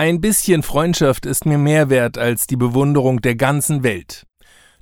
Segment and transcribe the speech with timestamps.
[0.00, 4.24] Ein bisschen Freundschaft ist mir mehr wert als die Bewunderung der ganzen Welt.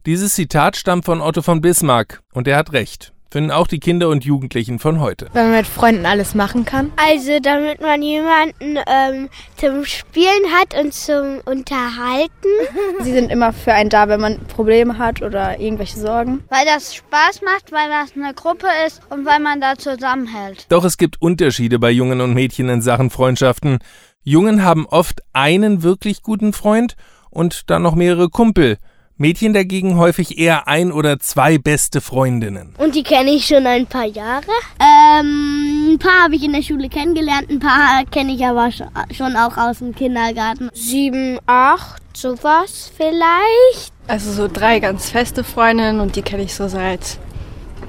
[0.06, 4.08] Dieses Zitat stammt von Otto von Bismarck und er hat recht finden auch die Kinder
[4.08, 5.28] und Jugendlichen von heute.
[5.33, 6.92] Weil man mit Freunden alles machen kann.
[6.96, 12.30] Also damit man jemanden ähm, zum Spielen hat und zum Unterhalten.
[13.02, 16.43] Sie sind immer für einen da, wenn man Probleme hat oder irgendwelche Sorgen.
[16.48, 20.66] Weil das Spaß macht, weil das eine Gruppe ist und weil man da zusammenhält.
[20.68, 23.79] Doch es gibt Unterschiede bei Jungen und Mädchen in Sachen Freundschaften.
[24.22, 26.96] Jungen haben oft einen wirklich guten Freund
[27.31, 28.79] und dann noch mehrere Kumpel.
[29.18, 32.73] Mädchen dagegen häufig eher ein oder zwei beste Freundinnen.
[32.79, 34.47] Und die kenne ich schon ein paar Jahre?
[34.81, 39.37] Ähm, ein paar habe ich in der Schule kennengelernt, ein paar kenne ich aber schon
[39.37, 40.71] auch aus dem Kindergarten.
[40.73, 43.93] Sieben, acht, sowas vielleicht.
[44.07, 47.19] Also so drei ganz feste Freundinnen und die kenne ich so seit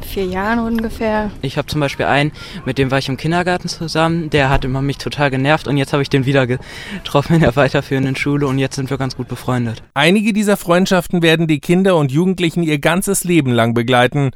[0.02, 1.32] vier Jahren ungefähr.
[1.42, 2.32] Ich habe zum Beispiel einen,
[2.66, 5.94] mit dem war ich im Kindergarten zusammen, der hat immer mich total genervt und jetzt
[5.94, 9.28] habe ich den wieder getroffen in der weiterführenden Schule und jetzt sind wir ganz gut
[9.28, 9.84] befreundet.
[9.94, 14.32] Einige dieser Freundschaften werden die Kinder und Jugendlichen ihr ganzes Leben lang begleiten.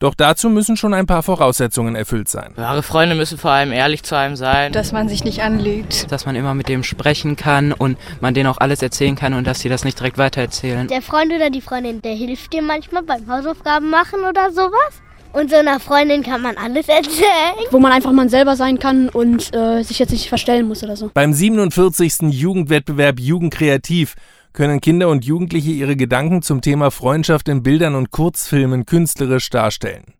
[0.00, 2.52] Doch dazu müssen schon ein paar Voraussetzungen erfüllt sein.
[2.54, 4.70] Wahre Freunde müssen vor allem ehrlich zu einem sein.
[4.70, 6.12] Dass man sich nicht anlügt.
[6.12, 9.44] Dass man immer mit dem sprechen kann und man denen auch alles erzählen kann und
[9.44, 10.86] dass sie das nicht direkt weitererzählen.
[10.86, 15.02] Der Freund oder die Freundin, der hilft dir manchmal beim Hausaufgaben machen oder sowas.
[15.32, 17.54] Und so einer Freundin kann man alles erzählen.
[17.70, 20.96] Wo man einfach mal selber sein kann und äh, sich jetzt nicht verstellen muss oder
[20.96, 21.10] so.
[21.14, 22.30] Beim 47.
[22.30, 24.16] Jugendwettbewerb Jugendkreativ
[24.52, 30.14] können Kinder und Jugendliche ihre Gedanken zum Thema Freundschaft in Bildern und Kurzfilmen künstlerisch darstellen.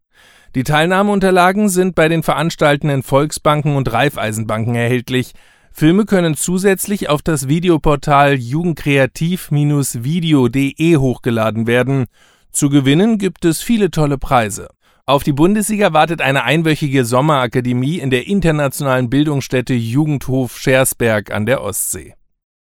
[0.54, 5.32] Die Teilnahmeunterlagen sind bei den veranstaltenden Volksbanken und Raiffeisenbanken erhältlich.
[5.72, 12.04] Filme können zusätzlich auf das Videoportal jugendkreativ-video.de hochgeladen werden.
[12.50, 14.68] Zu gewinnen gibt es viele tolle Preise.
[15.08, 21.62] Auf die Bundesliga wartet eine einwöchige Sommerakademie in der internationalen Bildungsstätte Jugendhof Schersberg an der
[21.62, 22.17] Ostsee.